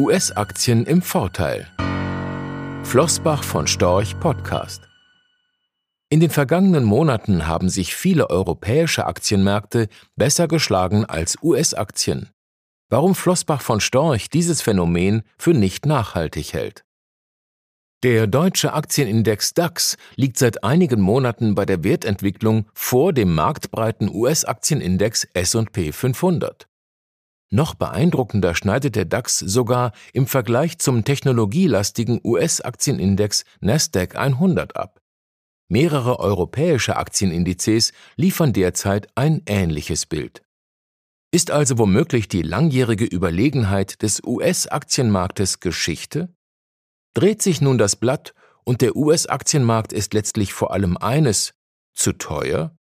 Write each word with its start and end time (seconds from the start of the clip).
US-Aktien 0.00 0.86
im 0.86 1.02
Vorteil. 1.02 1.68
Flossbach 2.82 3.44
von 3.44 3.68
Storch 3.68 4.18
Podcast. 4.18 4.82
In 6.08 6.18
den 6.18 6.30
vergangenen 6.30 6.82
Monaten 6.82 7.46
haben 7.46 7.68
sich 7.68 7.94
viele 7.94 8.28
europäische 8.28 9.06
Aktienmärkte 9.06 9.88
besser 10.16 10.48
geschlagen 10.48 11.04
als 11.04 11.38
US-Aktien. 11.40 12.30
Warum 12.88 13.14
Flossbach 13.14 13.62
von 13.62 13.78
Storch 13.78 14.30
dieses 14.30 14.62
Phänomen 14.62 15.22
für 15.38 15.54
nicht 15.54 15.86
nachhaltig 15.86 16.54
hält. 16.54 16.84
Der 18.02 18.26
deutsche 18.26 18.72
Aktienindex 18.72 19.54
DAX 19.54 19.96
liegt 20.16 20.38
seit 20.38 20.64
einigen 20.64 21.00
Monaten 21.00 21.54
bei 21.54 21.66
der 21.66 21.84
Wertentwicklung 21.84 22.66
vor 22.74 23.12
dem 23.12 23.32
marktbreiten 23.32 24.12
US-Aktienindex 24.12 25.28
S&P 25.34 25.92
500. 25.92 26.66
Noch 27.54 27.76
beeindruckender 27.76 28.56
schneidet 28.56 28.96
der 28.96 29.04
DAX 29.04 29.38
sogar 29.38 29.92
im 30.12 30.26
Vergleich 30.26 30.80
zum 30.80 31.04
technologielastigen 31.04 32.20
US-Aktienindex 32.24 33.44
Nasdaq 33.60 34.16
100 34.16 34.74
ab. 34.74 35.00
Mehrere 35.68 36.18
europäische 36.18 36.96
Aktienindizes 36.96 37.92
liefern 38.16 38.52
derzeit 38.52 39.06
ein 39.14 39.40
ähnliches 39.46 40.04
Bild. 40.04 40.42
Ist 41.30 41.52
also 41.52 41.78
womöglich 41.78 42.26
die 42.26 42.42
langjährige 42.42 43.04
Überlegenheit 43.04 44.02
des 44.02 44.20
US-Aktienmarktes 44.26 45.60
Geschichte? 45.60 46.34
Dreht 47.14 47.40
sich 47.40 47.60
nun 47.60 47.78
das 47.78 47.94
Blatt 47.94 48.34
und 48.64 48.80
der 48.80 48.96
US-Aktienmarkt 48.96 49.92
ist 49.92 50.12
letztlich 50.12 50.52
vor 50.52 50.72
allem 50.72 50.96
eines 50.96 51.54
zu 51.92 52.14
teuer? 52.14 52.76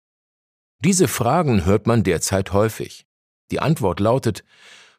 Diese 0.82 1.09
Fragen 1.09 1.66
hört 1.66 1.87
man 1.87 2.04
derzeit 2.04 2.54
häufig. 2.54 3.04
Die 3.52 3.61
Antwort 3.61 4.01
lautet, 4.01 4.45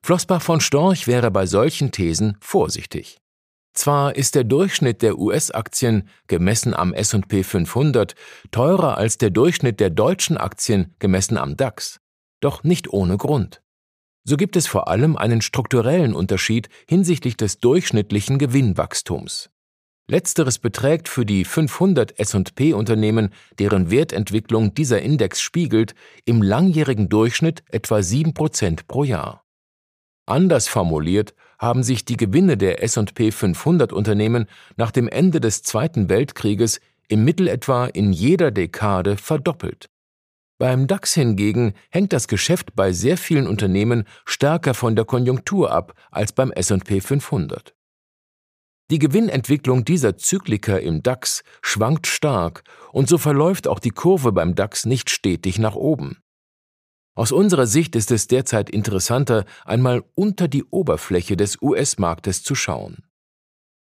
Flossbach 0.03 0.43
von 0.43 0.61
Storch 0.61 1.07
wäre 1.07 1.31
bei 1.31 1.47
solchen 1.47 1.91
Thesen 1.91 2.37
vorsichtig. 2.39 3.17
Zwar 3.73 4.15
ist 4.15 4.35
der 4.35 4.43
Durchschnitt 4.43 5.01
der 5.01 5.17
US-Aktien 5.17 6.07
gemessen 6.27 6.75
am 6.75 6.93
S&P 6.93 7.41
500 7.41 8.13
teurer 8.51 8.95
als 8.99 9.17
der 9.17 9.31
Durchschnitt 9.31 9.79
der 9.79 9.89
deutschen 9.89 10.37
Aktien 10.37 10.93
gemessen 10.99 11.37
am 11.37 11.57
DAX, 11.57 11.99
doch 12.41 12.63
nicht 12.63 12.93
ohne 12.93 13.17
Grund. 13.17 13.63
So 14.23 14.37
gibt 14.37 14.55
es 14.55 14.67
vor 14.67 14.87
allem 14.87 15.17
einen 15.17 15.41
strukturellen 15.41 16.13
Unterschied 16.13 16.69
hinsichtlich 16.87 17.35
des 17.35 17.57
durchschnittlichen 17.57 18.37
Gewinnwachstums. 18.37 19.49
Letzteres 20.07 20.59
beträgt 20.59 21.07
für 21.07 21.25
die 21.25 21.45
500 21.45 22.19
S&P-Unternehmen, 22.19 23.29
deren 23.57 23.89
Wertentwicklung 23.89 24.73
dieser 24.73 25.01
Index 25.01 25.41
spiegelt, 25.41 25.95
im 26.25 26.41
langjährigen 26.41 27.07
Durchschnitt 27.07 27.63
etwa 27.69 27.97
7% 27.97 28.81
pro 28.87 29.05
Jahr. 29.05 29.45
Anders 30.25 30.67
formuliert 30.67 31.33
haben 31.57 31.83
sich 31.83 32.03
die 32.03 32.17
Gewinne 32.17 32.57
der 32.57 32.83
S&P 32.83 33.31
500 33.31 33.93
Unternehmen 33.93 34.47
nach 34.75 34.91
dem 34.91 35.07
Ende 35.07 35.39
des 35.39 35.63
Zweiten 35.63 36.09
Weltkrieges 36.09 36.81
im 37.07 37.23
Mittel 37.23 37.47
etwa 37.47 37.85
in 37.85 38.11
jeder 38.11 38.51
Dekade 38.51 39.15
verdoppelt. 39.17 39.89
Beim 40.57 40.87
DAX 40.87 41.13
hingegen 41.13 41.73
hängt 41.89 42.13
das 42.13 42.27
Geschäft 42.27 42.75
bei 42.75 42.91
sehr 42.91 43.17
vielen 43.17 43.47
Unternehmen 43.47 44.05
stärker 44.25 44.73
von 44.73 44.95
der 44.95 45.05
Konjunktur 45.05 45.71
ab 45.71 45.93
als 46.11 46.31
beim 46.31 46.51
S&P 46.51 47.01
500. 47.01 47.73
Die 48.93 48.99
Gewinnentwicklung 48.99 49.85
dieser 49.85 50.17
Zykliker 50.17 50.79
im 50.79 51.01
DAX 51.01 51.41
schwankt 51.63 52.05
stark 52.05 52.63
und 52.91 53.09
so 53.09 53.17
verläuft 53.17 53.67
auch 53.67 53.79
die 53.79 53.89
Kurve 53.89 54.31
beim 54.31 54.53
DAX 54.53 54.85
nicht 54.85 55.09
stetig 55.09 55.57
nach 55.57 55.73
oben. 55.73 56.19
Aus 57.15 57.31
unserer 57.31 57.65
Sicht 57.65 57.95
ist 57.95 58.11
es 58.11 58.27
derzeit 58.27 58.69
interessanter, 58.69 59.45
einmal 59.65 60.03
unter 60.13 60.47
die 60.47 60.63
Oberfläche 60.65 61.35
des 61.35 61.59
US-Marktes 61.59 62.43
zu 62.43 62.53
schauen. 62.53 63.03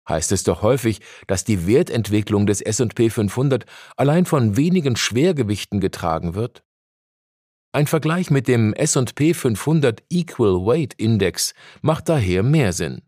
Heißt 0.08 0.30
es 0.30 0.44
doch 0.44 0.62
häufig, 0.62 1.00
dass 1.26 1.42
die 1.42 1.66
Wertentwicklung 1.66 2.46
des 2.46 2.60
SP 2.62 3.10
500 3.10 3.66
allein 3.96 4.26
von 4.26 4.56
wenigen 4.56 4.94
Schwergewichten 4.94 5.80
getragen 5.80 6.36
wird? 6.36 6.62
Ein 7.72 7.88
Vergleich 7.88 8.30
mit 8.30 8.46
dem 8.46 8.74
SP 8.78 9.34
500 9.34 10.04
Equal 10.08 10.64
Weight 10.64 10.94
Index 10.94 11.52
macht 11.82 12.08
daher 12.08 12.44
mehr 12.44 12.72
Sinn. 12.72 13.02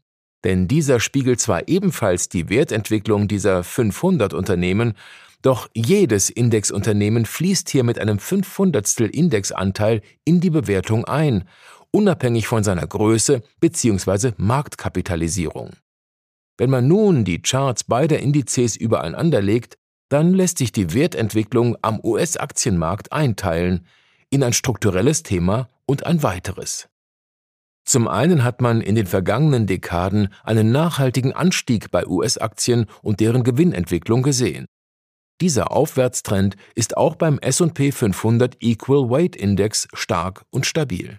Denn 0.45 0.69
dieser 0.69 1.01
spiegelt 1.01 1.41
zwar 1.41 1.69
ebenfalls 1.69 2.29
die 2.29 2.49
Wertentwicklung 2.49 3.29
dieser 3.29 3.63
500 3.63 4.35
Unternehmen, 4.35 4.95
doch 5.43 5.69
jedes 5.75 6.31
Indexunternehmen 6.31 7.27
fließt 7.27 7.69
hier 7.69 7.85
mit 7.85 7.99
einem 7.99 8.19
500 8.19 9.01
Indexanteil 9.01 10.03
in 10.25 10.41
die 10.41 10.51
Bewertung 10.51 11.05
ein, 11.05 11.45
unabhängig 11.91 12.47
von 12.47 12.65
seiner 12.65 12.87
Größe 12.87 13.43
bzw. 13.61 14.33
Marktkapitalisierung. 14.37 15.71
Wenn 16.59 16.71
man 16.71 16.87
nun 16.87 17.25
die 17.25 17.43
Charts 17.43 17.85
beider 17.85 18.21
Indizes 18.21 18.77
übereinander 18.77 19.43
legt, 19.43 19.79
dann 20.09 20.35
lässt 20.35 20.59
sich 20.59 20.73
die 20.73 20.95
Wertentwicklung 20.95 21.77
am 21.83 21.99
US-Aktienmarkt 22.03 23.13
einteilen 23.13 23.87
in 24.31 24.43
ein 24.43 24.53
strukturelles 24.53 25.23
Thema 25.23 25.69
und 25.87 26.07
ein 26.07 26.23
weiteres. 26.23 26.89
Zum 27.85 28.07
einen 28.07 28.45
hat 28.45 28.61
man 28.61 28.81
in 28.81 28.95
den 28.95 29.07
vergangenen 29.07 29.67
Dekaden 29.67 30.33
einen 30.45 30.71
nachhaltigen 30.71 31.33
Anstieg 31.33 31.91
bei 31.91 32.07
US-Aktien 32.07 32.87
und 33.03 33.21
deren 33.21 33.43
Gewinnentwicklung 33.43 34.23
gesehen. 34.23 34.67
Dieser 35.41 35.73
Aufwärtstrend 35.73 36.57
ist 36.77 36.97
auch 36.97 37.17
beim 37.17 37.39
SP 37.43 37.91
500 37.91 38.57
Equal 38.61 39.11
Weight 39.11 39.35
Index 39.35 39.89
stark 39.93 40.45
und 40.51 40.67
stabil. 40.67 41.19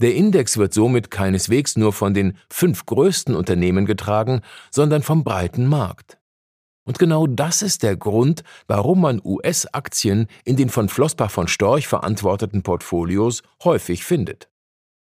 Der 0.00 0.14
Index 0.14 0.56
wird 0.56 0.72
somit 0.72 1.10
keineswegs 1.10 1.76
nur 1.76 1.92
von 1.92 2.14
den 2.14 2.38
fünf 2.48 2.86
größten 2.86 3.34
Unternehmen 3.34 3.84
getragen, 3.84 4.42
sondern 4.70 5.02
vom 5.02 5.24
breiten 5.24 5.66
Markt. 5.66 6.18
Und 6.86 6.98
genau 6.98 7.26
das 7.26 7.60
ist 7.60 7.82
der 7.82 7.96
Grund, 7.96 8.42
warum 8.66 9.02
man 9.02 9.20
US-Aktien 9.22 10.28
in 10.44 10.56
den 10.56 10.70
von 10.70 10.88
Flossbach 10.88 11.30
von 11.30 11.48
Storch 11.48 11.88
verantworteten 11.88 12.62
Portfolios 12.62 13.42
häufig 13.62 14.04
findet 14.04 14.49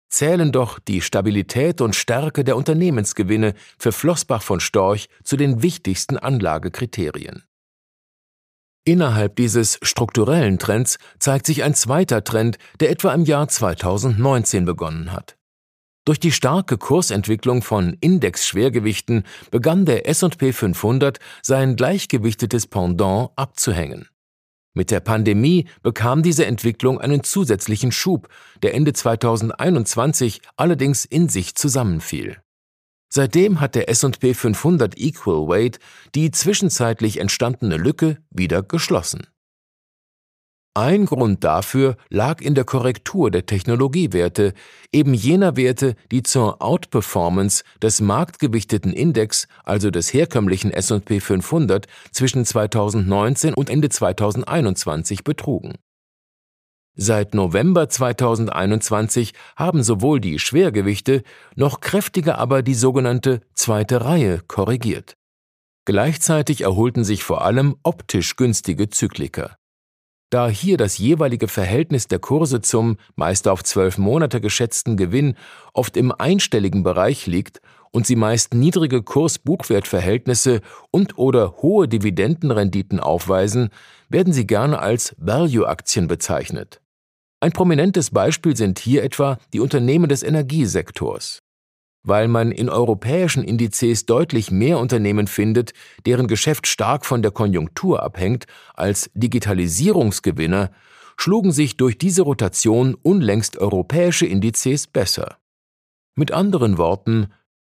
zählen 0.09 0.51
doch 0.51 0.79
die 0.79 1.01
Stabilität 1.01 1.81
und 1.81 1.95
Stärke 1.95 2.43
der 2.43 2.57
Unternehmensgewinne 2.57 3.53
für 3.77 3.91
Flossbach 3.91 4.41
von 4.41 4.59
Storch 4.59 5.09
zu 5.23 5.38
den 5.38 5.61
wichtigsten 5.61 6.17
Anlagekriterien. 6.17 7.43
Innerhalb 8.88 9.35
dieses 9.35 9.79
strukturellen 9.81 10.59
Trends 10.59 10.99
zeigt 11.17 11.47
sich 11.47 11.63
ein 11.63 11.73
zweiter 11.73 12.23
Trend, 12.23 12.57
der 12.79 12.91
etwa 12.91 13.13
im 13.13 13.25
Jahr 13.25 13.47
2019 13.47 14.63
begonnen 14.65 15.11
hat. 15.11 15.38
Durch 16.05 16.19
die 16.19 16.31
starke 16.31 16.77
Kursentwicklung 16.77 17.63
von 17.63 17.97
Indexschwergewichten 17.99 19.23
begann 19.49 19.85
der 19.85 20.07
S&P 20.07 20.53
500 20.53 21.17
sein 21.41 21.75
gleichgewichtetes 21.75 22.67
Pendant 22.67 23.31
abzuhängen. 23.35 24.07
Mit 24.75 24.91
der 24.91 25.00
Pandemie 25.00 25.68
bekam 25.81 26.22
diese 26.22 26.46
Entwicklung 26.46 27.00
einen 27.00 27.24
zusätzlichen 27.24 27.91
Schub, 27.94 28.28
der 28.62 28.75
Ende 28.75 28.91
2021 28.94 30.41
allerdings 30.58 31.06
in 31.06 31.30
sich 31.30 31.56
zusammenfiel. 31.56 32.38
Seitdem 33.09 33.62
hat 33.62 33.75
der 33.75 33.90
S&P 33.90 34.34
500 34.34 34.97
Equal 34.97 35.47
Weight 35.47 35.80
die 36.13 36.31
zwischenzeitlich 36.31 37.22
entstandene 37.22 37.78
Lücke 37.78 38.18
wieder 38.30 38.62
geschlossen. 38.62 39.28
Ein 40.78 41.06
Grund 41.06 41.46
dafür 41.46 41.96
lag 42.09 42.41
in 42.41 42.53
der 42.53 42.66
Korrektur 42.66 43.31
der 43.31 43.46
Technologiewerte, 43.46 44.53
eben 44.91 45.13
jener 45.13 45.56
Werte, 45.56 45.96
die 46.12 46.22
zur 46.22 46.62
Outperformance 46.62 47.63
des 47.81 48.02
marktgewichteten 48.02 48.91
Index, 48.91 49.47
also 49.63 49.90
des 49.90 50.13
herkömmlichen 50.13 50.72
S&P 50.72 51.22
500, 51.22 51.88
zwischen 52.12 52.44
2019 52.44 53.53
und 53.53 53.69
Ende 53.69 53.88
2021 53.88 55.24
betrugen. 55.24 55.75
Seit 56.97 57.36
November 57.36 57.88
2021 57.88 59.31
haben 59.56 59.81
sowohl 59.81 60.19
die 60.19 60.40
Schwergewichte 60.40 61.24
noch 61.56 61.80
kräftiger 61.80 62.38
aber 62.38 62.63
die 62.63 62.74
sogenannte 62.74 63.39
zweite 63.54 64.04
Reihe 64.04 64.42
korrigiert. 64.45 65.13
Gleichzeitig 65.86 66.62
erholten 66.62 67.06
sich 67.06 67.24
vor 67.24 67.45
allem 67.45 67.78
optisch 67.83 68.36
günstige 68.36 68.89
Zykliker. 68.89 69.56
Da 70.35 70.49
hier 70.49 70.75
das 70.75 70.97
jeweilige 70.97 71.47
Verhältnis 71.47 72.09
der 72.09 72.19
Kurse 72.19 72.59
zum 72.59 72.97
meist 73.15 73.47
auf 73.47 73.63
zwölf 73.63 73.97
Monate 73.97 74.41
geschätzten 74.41 74.97
Gewinn 74.97 75.35
oft 75.71 75.95
im 75.95 76.11
einstelligen 76.11 76.83
Bereich 76.83 77.25
liegt 77.25 77.61
und 77.91 78.05
sie 78.05 78.17
meist 78.17 78.53
niedrige 78.53 79.01
Kurs-Buchwert-Verhältnisse 79.01 80.59
und 80.91 81.17
oder 81.17 81.55
hohe 81.61 81.87
Dividendenrenditen 81.87 82.99
aufweisen, 82.99 83.69
werden 84.09 84.33
sie 84.33 84.45
gerne 84.45 84.79
als 84.79 85.15
Value-Aktien 85.19 86.09
bezeichnet. 86.09 86.81
Ein 87.39 87.53
prominentes 87.53 88.11
Beispiel 88.11 88.57
sind 88.57 88.79
hier 88.79 89.03
etwa 89.05 89.37
die 89.53 89.61
Unternehmen 89.61 90.09
des 90.09 90.21
Energiesektors 90.21 91.44
weil 92.06 92.28
man 92.28 92.52
in 92.52 92.69
europäischen 92.69 93.44
Indizes 93.44 94.06
deutlich 94.06 94.52
mehr 94.52 94.80
Unternehmen 94.80 95.28
findet, 95.28 95.74
deren 96.06 96.28
Geschäft 96.28 96.68
stark 96.68 97.06
von 97.06 97.22
der 97.22 97.31
Konjunktur 97.31 98.02
abhängt, 98.02 98.46
als 98.74 99.12
Digitalisierungsgewinner, 99.13 100.72
schlugen 101.18 101.52
sich 101.52 101.78
durch 101.78 101.98
diese 101.98 102.22
Rotation 102.22 102.96
unlängst 102.96 103.57
europäische 103.57 104.25
Indizes 104.25 104.88
besser. 104.88 105.38
Mit 106.16 106.31
anderen 106.31 106.78
Worten, 106.78 107.28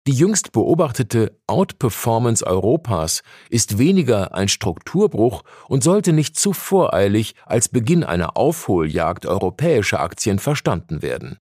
Die 0.07 0.13
jüngst 0.13 0.51
beobachtete 0.51 1.35
Outperformance 1.47 2.45
Europas 2.45 3.23
ist 3.49 3.79
weniger 3.79 4.35
ein 4.35 4.47
Strukturbruch 4.47 5.43
und 5.67 5.83
sollte 5.83 6.13
nicht 6.13 6.37
zu 6.37 6.53
voreilig 6.53 7.33
als 7.43 7.69
Beginn 7.69 8.03
einer 8.03 8.37
Aufholjagd 8.37 9.25
europäischer 9.25 10.01
Aktien 10.01 10.37
verstanden 10.37 11.01
werden. 11.01 11.37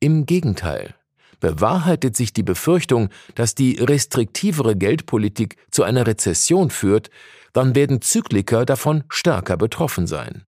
Im 0.00 0.26
Gegenteil, 0.26 0.96
bewahrheitet 1.40 2.16
sich 2.16 2.32
die 2.32 2.42
Befürchtung, 2.42 3.10
dass 3.34 3.54
die 3.54 3.78
restriktivere 3.80 4.76
Geldpolitik 4.76 5.56
zu 5.70 5.82
einer 5.82 6.06
Rezession 6.06 6.70
führt, 6.70 7.10
dann 7.52 7.74
werden 7.74 8.02
Zykliker 8.02 8.64
davon 8.64 9.04
stärker 9.08 9.56
betroffen 9.56 10.06
sein. 10.06 10.44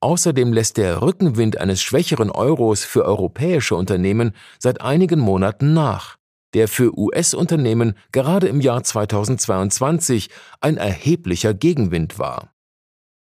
Außerdem 0.00 0.52
lässt 0.52 0.76
der 0.76 1.02
Rückenwind 1.02 1.58
eines 1.58 1.82
schwächeren 1.82 2.30
Euros 2.30 2.84
für 2.84 3.04
europäische 3.04 3.74
Unternehmen 3.74 4.32
seit 4.58 4.80
einigen 4.80 5.18
Monaten 5.18 5.72
nach 5.72 6.18
der 6.54 6.68
für 6.68 6.96
US-Unternehmen 6.98 7.94
gerade 8.12 8.48
im 8.48 8.60
Jahr 8.60 8.82
2022 8.82 10.30
ein 10.60 10.76
erheblicher 10.76 11.54
Gegenwind 11.54 12.18
war. 12.18 12.52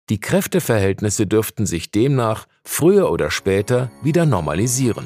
Die 0.10 0.20
Kräfteverhältnisse 0.20 1.28
dürften 1.28 1.66
sich 1.66 1.92
demnach 1.92 2.48
früher 2.64 3.12
oder 3.12 3.30
später 3.30 3.92
wieder 4.02 4.25
normalisieren. 4.25 5.06